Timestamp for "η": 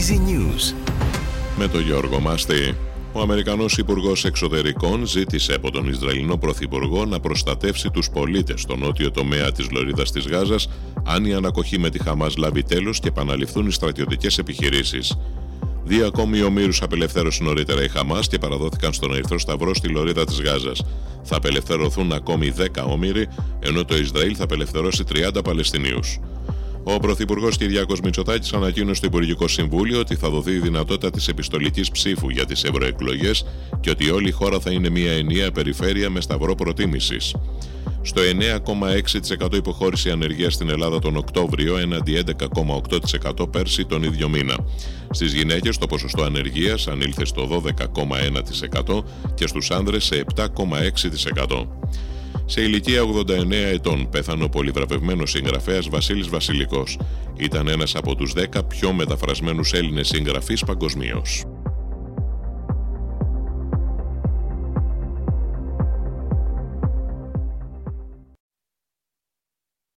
11.24-11.34, 17.82-17.88, 30.50-30.58, 34.28-34.30